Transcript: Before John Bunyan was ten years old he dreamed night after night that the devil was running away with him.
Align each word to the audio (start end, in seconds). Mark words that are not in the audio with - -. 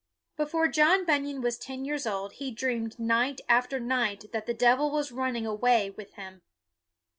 Before 0.35 0.67
John 0.67 1.05
Bunyan 1.05 1.41
was 1.41 1.59
ten 1.59 1.85
years 1.85 2.07
old 2.07 2.33
he 2.33 2.49
dreamed 2.49 2.97
night 2.97 3.39
after 3.47 3.79
night 3.79 4.31
that 4.33 4.47
the 4.47 4.53
devil 4.55 4.89
was 4.89 5.11
running 5.11 5.45
away 5.45 5.91
with 5.91 6.13
him. 6.13 6.41